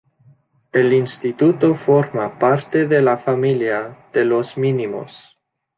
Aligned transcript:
El 0.71 0.93
instituto 0.93 1.75
forma 1.75 2.39
parte 2.39 2.87
de 2.87 3.03
la 3.03 3.17
Familia 3.17 3.99
de 4.11 4.25
los 4.25 4.57
Mínimos. 4.57 5.37